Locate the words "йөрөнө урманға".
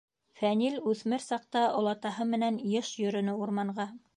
3.05-3.91